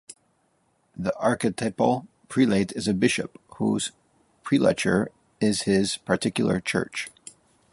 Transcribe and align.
The 0.97 1.15
archetypal 1.17 2.07
prelate 2.27 2.71
is 2.71 2.87
a 2.87 2.93
bishop, 2.95 3.39
whose 3.57 3.91
prelature 4.43 5.05
is 5.39 5.61
his 5.61 5.97
particular 5.97 6.59
church. 6.59 7.09